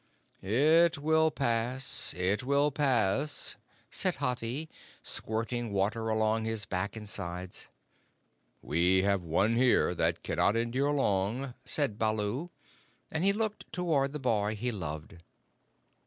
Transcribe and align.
"It 0.41 0.97
will 0.97 1.29
pass, 1.29 2.15
it 2.17 2.43
will 2.43 2.71
pass," 2.71 3.55
said 3.91 4.15
Hathi, 4.15 4.67
squirting 5.03 5.71
water 5.71 6.09
along 6.09 6.43
his 6.45 6.65
back 6.65 6.95
and 6.95 7.07
sides. 7.07 7.67
"We 8.63 9.03
have 9.03 9.21
one 9.23 9.57
here 9.57 9.93
that 9.93 10.23
cannot 10.23 10.55
endure 10.55 10.91
long," 10.91 11.53
said 11.65 11.99
Baloo; 11.99 12.49
and 13.11 13.23
he 13.23 13.31
looked 13.31 13.71
toward 13.71 14.11
the 14.13 14.19
boy 14.19 14.55
he 14.55 14.71
loved. 14.71 15.19